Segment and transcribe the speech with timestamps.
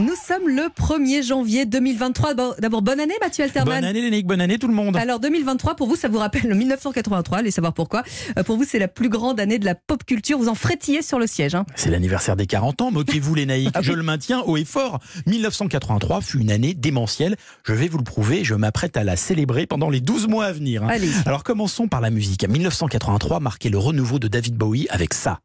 [0.00, 2.34] Nous sommes le 1er janvier 2023.
[2.34, 3.74] Bon, D'abord, bonne année Mathieu Alterman.
[3.80, 4.96] Bonne année Lénique, bonne année tout le monde.
[4.96, 8.04] Alors 2023, pour vous, ça vous rappelle le 1983, allez savoir pourquoi.
[8.38, 10.38] Euh, Pour vous, c'est la plus grande année de la pop culture.
[10.38, 11.56] Vous en frétillez sur le siège.
[11.56, 11.66] hein.
[11.74, 13.70] C'est l'anniversaire des 40 ans, moquez-vous les naïcs.
[13.74, 13.82] Ah.
[13.82, 14.98] Je le maintiens haut et fort.
[15.26, 17.36] 1983 fut une année démentielle.
[17.64, 20.52] Je vais vous le prouver, je m'apprête à la célébrer pendant les 12 mois à
[20.52, 20.84] venir.
[20.84, 20.88] hein.
[20.90, 21.10] Allez.
[21.26, 22.48] Alors commençons par la musique.
[22.48, 25.40] 1983 marquait le renouveau de David Bowie avec ça.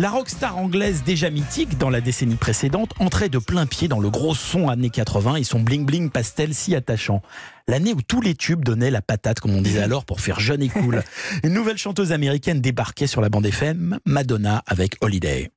[0.00, 4.08] La rockstar anglaise déjà mythique dans la décennie précédente entrait de plein pied dans le
[4.08, 7.20] gros son années 80 et son bling bling pastel si attachant.
[7.68, 10.62] L'année où tous les tubes donnaient la patate comme on disait alors pour faire jeune
[10.62, 11.02] et cool.
[11.44, 15.50] Une nouvelle chanteuse américaine débarquait sur la bande FM, Madonna avec Holiday.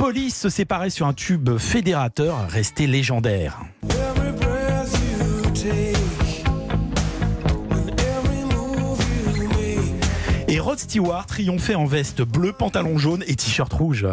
[0.00, 3.60] Police se séparait sur un tube fédérateur resté légendaire.
[10.70, 14.06] Rod Stewart triomphait en veste bleue, pantalon jaune et t-shirt rouge.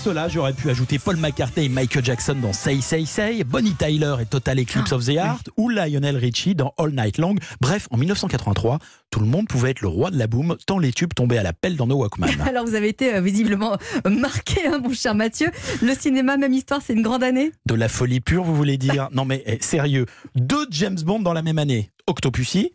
[0.00, 4.14] Cela, j'aurais pu ajouter Paul McCartney et Michael Jackson dans Say Say Say, Bonnie Tyler
[4.22, 7.34] et Total Eclipse of the Heart, ou Lionel Richie dans All Night Long.
[7.60, 8.78] Bref, en 1983,
[9.10, 11.42] tout le monde pouvait être le roi de la boom, tant les tubes tombaient à
[11.42, 12.30] la pelle dans nos Walkman.
[12.46, 13.76] Alors vous avez été euh, visiblement
[14.06, 15.50] euh, marqué, hein, mon cher Mathieu.
[15.82, 17.52] Le cinéma, même histoire, c'est une grande année?
[17.66, 19.10] De la folie pure, vous voulez dire?
[19.12, 21.90] Non mais eh, sérieux, deux James Bond dans la même année.
[22.06, 22.72] Octopussy,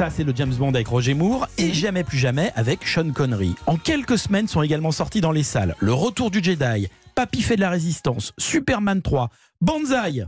[0.00, 3.54] Ça, c'est le James Bond avec Roger Moore et Jamais plus jamais avec Sean Connery.
[3.66, 7.56] En quelques semaines sont également sortis dans les salles Le Retour du Jedi, Papy fait
[7.56, 9.28] de la résistance, Superman 3,
[9.60, 10.24] Banzai.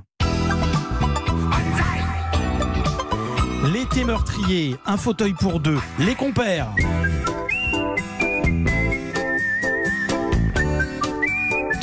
[3.73, 6.69] L'été meurtrier, un fauteuil pour deux, les compères.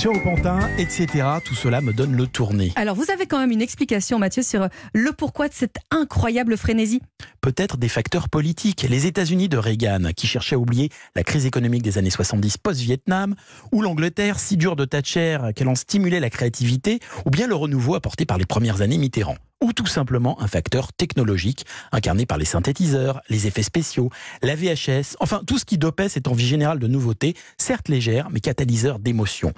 [0.08, 1.28] Pantin, etc.
[1.44, 2.72] Tout cela me donne le tourné.
[2.78, 7.02] Alors vous avez quand même une explication, Mathieu, sur le pourquoi de cette incroyable frénésie.
[7.42, 8.84] peut-être des facteurs politiques.
[8.90, 13.36] Les États-Unis de Reagan, qui cherchaient à oublier la crise économique des années 70 post-Vietnam,
[13.74, 17.96] ou l'Angleterre si dure de Thatcher qu'elle en stimulait la créativité, ou bien le renouveau
[17.96, 19.36] apporté par les premières années Mitterrand.
[19.62, 24.10] Ou tout simplement un facteur technologique, incarné par les synthétiseurs, les effets spéciaux,
[24.42, 28.40] la VHS, enfin tout ce qui dopait cette envie générale de nouveautés, certes légère, mais
[28.40, 29.54] catalyseur d'émotions.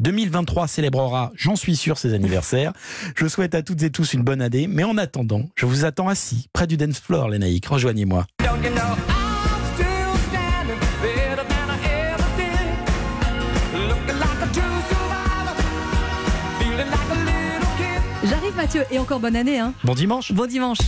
[0.00, 2.72] 2023 célébrera, j'en suis sûr, ses anniversaires.
[3.16, 6.08] Je souhaite à toutes et tous une bonne année, mais en attendant, je vous attends
[6.08, 7.66] assis, près du dance floor, les naïcs.
[7.66, 8.26] Rejoignez-moi.
[18.24, 19.58] J'arrive, Mathieu, et encore bonne année.
[19.60, 19.74] Hein.
[19.84, 20.78] Bon dimanche Bon dimanche.